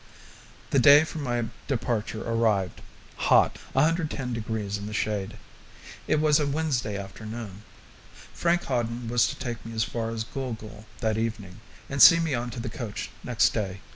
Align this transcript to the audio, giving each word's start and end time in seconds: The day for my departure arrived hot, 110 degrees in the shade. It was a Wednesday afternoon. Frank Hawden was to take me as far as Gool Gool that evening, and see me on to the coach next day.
The 0.71 0.79
day 0.79 1.03
for 1.03 1.19
my 1.19 1.45
departure 1.67 2.27
arrived 2.27 2.81
hot, 3.17 3.59
110 3.73 4.33
degrees 4.33 4.79
in 4.79 4.87
the 4.87 4.95
shade. 4.95 5.37
It 6.07 6.19
was 6.19 6.39
a 6.39 6.47
Wednesday 6.47 6.97
afternoon. 6.97 7.61
Frank 8.33 8.63
Hawden 8.63 9.07
was 9.09 9.27
to 9.27 9.35
take 9.35 9.63
me 9.63 9.75
as 9.75 9.83
far 9.83 10.09
as 10.09 10.23
Gool 10.23 10.53
Gool 10.53 10.87
that 11.01 11.19
evening, 11.19 11.61
and 11.87 12.01
see 12.01 12.19
me 12.19 12.33
on 12.33 12.49
to 12.49 12.59
the 12.59 12.67
coach 12.67 13.11
next 13.23 13.49
day. 13.53 13.81